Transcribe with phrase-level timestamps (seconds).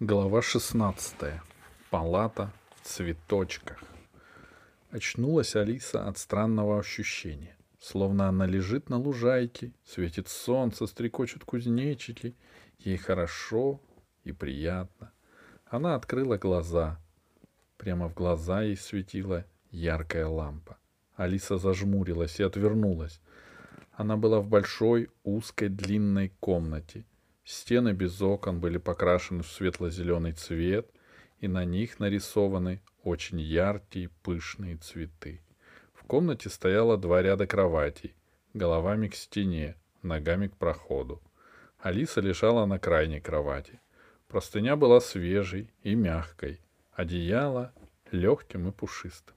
[0.00, 1.40] Глава 16.
[1.90, 3.82] Палата в цветочках.
[4.92, 7.56] Очнулась Алиса от странного ощущения.
[7.80, 12.36] Словно она лежит на лужайке, светит солнце, стрекочут кузнечики.
[12.78, 13.80] Ей хорошо
[14.22, 15.10] и приятно.
[15.66, 17.00] Она открыла глаза.
[17.76, 20.78] Прямо в глаза ей светила яркая лампа.
[21.16, 23.20] Алиса зажмурилась и отвернулась.
[23.94, 27.04] Она была в большой, узкой, длинной комнате—
[27.48, 30.86] Стены без окон были покрашены в светло-зеленый цвет,
[31.40, 35.40] и на них нарисованы очень яркие пышные цветы.
[35.94, 38.14] В комнате стояло два ряда кроватей,
[38.52, 41.22] головами к стене, ногами к проходу.
[41.78, 43.80] Алиса лежала на крайней кровати.
[44.26, 46.60] Простыня была свежей и мягкой,
[46.92, 47.72] одеяло
[48.10, 49.36] легким и пушистым.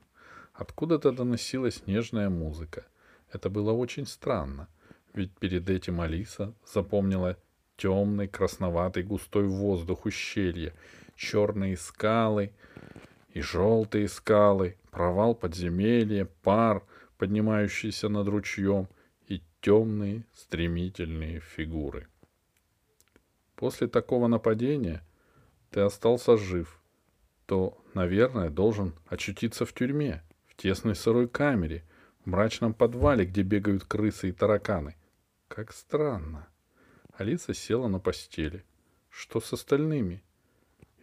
[0.52, 2.86] Откуда-то доносилась нежная музыка.
[3.32, 4.68] Это было очень странно,
[5.14, 7.38] ведь перед этим Алиса запомнила
[7.82, 10.74] темный, красноватый, густой воздух ущелья,
[11.16, 12.52] черные скалы
[13.34, 16.84] и желтые скалы, провал подземелья, пар,
[17.18, 18.88] поднимающийся над ручьем,
[19.28, 22.08] и темные стремительные фигуры.
[23.56, 25.02] После такого нападения
[25.72, 26.80] ты остался жив,
[27.48, 31.84] то, наверное, должен очутиться в тюрьме, в тесной сырой камере,
[32.24, 34.96] в мрачном подвале, где бегают крысы и тараканы.
[35.48, 36.48] Как странно.
[37.14, 38.64] Алиса села на постели.
[39.10, 40.24] Что с остальными?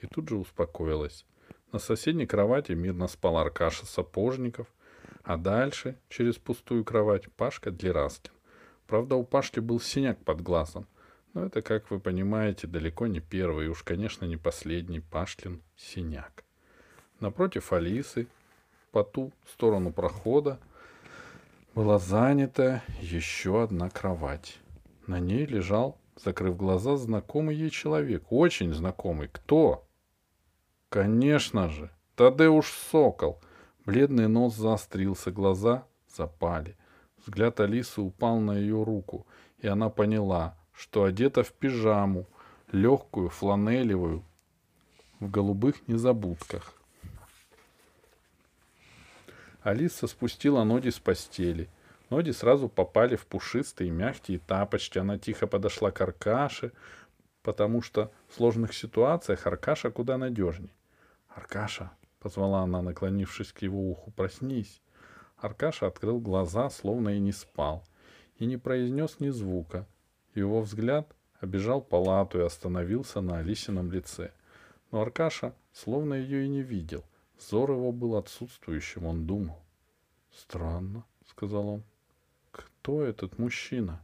[0.01, 1.27] И тут же успокоилась.
[1.73, 4.67] На соседней кровати мирно спал Аркаша Сапожников,
[5.23, 8.33] а дальше, через пустую кровать, Пашка Длераскин.
[8.87, 10.87] Правда, у Пашки был синяк под глазом,
[11.35, 16.43] но это, как вы понимаете, далеко не первый и уж, конечно, не последний Пашкин синяк.
[17.21, 18.29] Напротив Алисы,
[18.91, 20.59] по ту сторону прохода,
[21.75, 24.59] была занята еще одна кровать.
[25.09, 28.25] На ней лежал закрыв глаза, знакомый ей человек.
[28.29, 29.29] Очень знакомый.
[29.29, 29.89] Кто?
[30.91, 33.41] Конечно же, Тадеуш Сокол.
[33.87, 36.77] Бледный нос заострился, глаза запали.
[37.25, 39.27] Взгляд Алисы упал на ее руку,
[39.61, 42.27] и она поняла, что одета в пижаму,
[42.71, 44.23] легкую, фланелевую,
[45.21, 46.75] в голубых незабудках.
[49.63, 51.71] Алиса спустила ноги с постели—
[52.11, 54.99] Ноги сразу попали в пушистые мягкие тапочки.
[54.99, 56.73] Она тихо подошла к Аркаше,
[57.43, 60.73] потому что в сложных ситуациях Аркаша куда надежней.
[61.29, 64.11] «Аркаша!»— позвала она, наклонившись к его уху.
[64.13, 64.81] «Проснись!»
[65.37, 67.85] Аркаша открыл глаза, словно и не спал,
[68.39, 69.87] и не произнес ни звука.
[70.35, 74.33] Его взгляд обежал палату и остановился на Алисином лице.
[74.91, 77.05] Но Аркаша словно ее и не видел.
[77.39, 79.61] Взор его был отсутствующим, он думал.
[80.33, 81.85] «Странно»,— сказал он
[82.89, 84.01] кто этот мужчина?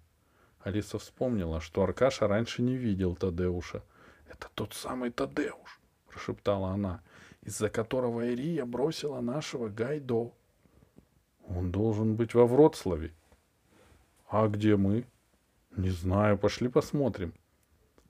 [0.61, 3.83] Алиса вспомнила, что Аркаша раньше не видел Тадеуша.
[4.29, 5.81] «Это тот самый Тадеуш»,—
[6.11, 7.01] прошептала она,
[7.41, 10.33] «из-за которого Ирия бросила нашего Гайдо».
[11.49, 13.15] «Он должен быть во Вроцлаве».
[14.29, 15.07] «А где мы?»
[15.75, 17.33] «Не знаю, пошли посмотрим».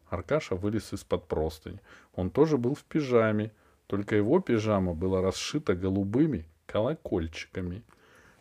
[0.09, 1.79] Аркаша вылез из-под простыни.
[2.17, 3.53] Он тоже был в пижаме,
[3.87, 7.85] только его пижама была расшита голубыми колокольчиками.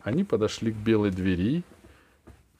[0.01, 1.63] Они подошли к белой двери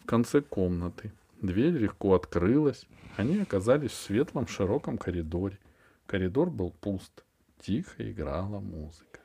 [0.04, 1.14] в конце комнаты.
[1.42, 2.86] Дверь легко открылась.
[3.16, 5.58] Они оказались в светлом широком коридоре.
[6.06, 7.24] Коридор был пуст.
[7.62, 9.22] Тихо играла музыка.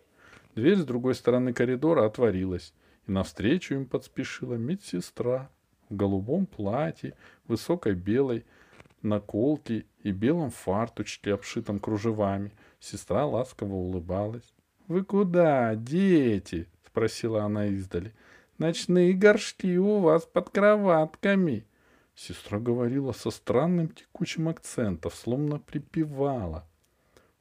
[0.55, 2.73] Дверь с другой стороны коридора отворилась,
[3.07, 5.51] и навстречу им подспешила медсестра
[5.89, 7.15] в голубом платье,
[7.49, 8.47] высокой белой
[9.03, 12.53] наколке и белом фартучке, обшитом кружевами.
[12.79, 14.55] Сестра ласково улыбалась.—
[14.89, 18.15] Вы куда, дети?— спросила она издали.—
[18.59, 21.65] Ночные горшки у вас под кроватками.
[22.17, 26.67] Сестра говорила со странным текучим акцентом, словно припевала.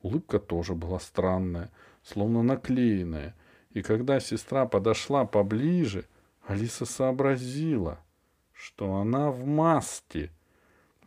[0.03, 1.71] Улыбка тоже была странная,
[2.03, 3.35] словно наклеенная.
[3.71, 6.05] И когда сестра подошла поближе,
[6.45, 7.97] Алиса сообразила,
[8.53, 10.29] что она в маске,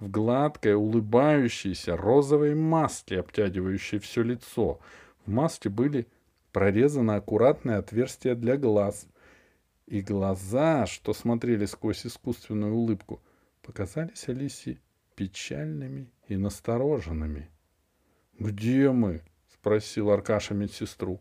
[0.01, 4.81] в гладкой, улыбающейся розовой маске, обтягивающей все лицо.
[5.25, 6.09] В маске были
[6.51, 9.07] прорезаны аккуратные отверстия для глаз—
[9.91, 13.21] и глаза, что смотрели сквозь искусственную улыбку,
[13.61, 14.79] показались Алисе
[15.17, 17.51] печальными и настороженными.
[18.39, 19.23] «Где мы?»—
[19.53, 21.21] спросил Аркаша медсестру.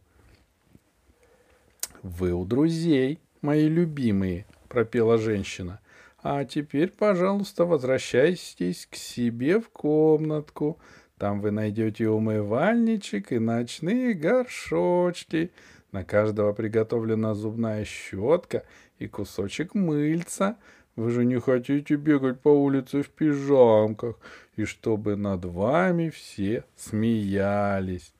[2.04, 5.82] «Вы у друзей, мои любимые»,— пропела женщина.
[6.22, 10.78] «А теперь, пожалуйста, возвращайтесь к себе в комнатку.
[11.18, 15.52] Там вы найдете умывальничек и ночные горшочки.
[15.92, 18.64] На каждого приготовлена зубная щетка
[19.00, 20.58] и кусочек мыльца.
[20.96, 24.18] Вы же не хотите бегать по улице в пижамках
[24.56, 28.14] и чтобы над вами все смеялись.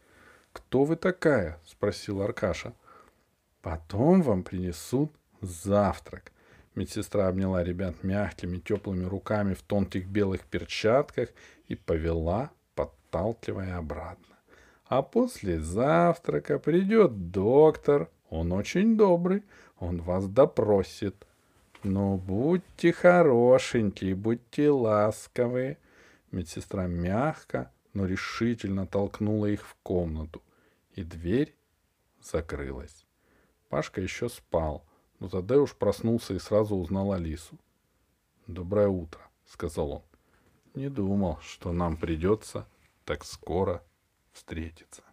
[0.54, 2.74] «Кто вы такая?»— спросил Аркаша.
[3.62, 5.12] «Потом вам принесут
[5.42, 6.32] завтрак».
[6.76, 11.30] Медсестра обняла ребят мягкими, теплыми руками в тонких белых перчатках
[11.68, 14.39] и повела, подталкивая обратно.
[14.90, 18.10] А после завтрака придет доктор.
[18.32, 19.44] Он очень добрый.
[19.78, 21.28] Он вас допросит.
[21.84, 25.78] Ну, будьте хорошенькие, будьте ласковые.
[26.32, 30.42] Медсестра мягко, но решительно толкнула их в комнату,
[30.94, 31.56] и дверь
[32.22, 33.06] закрылась.
[33.70, 34.86] Пашка еще спал,
[35.20, 37.58] но Тадеуш проснулся и сразу узнал Алису.
[38.48, 40.02] «Доброе утро»,— сказал он.
[40.74, 42.68] «Не думал, что нам придется
[43.06, 43.84] так скоро
[44.34, 45.09] встретиться».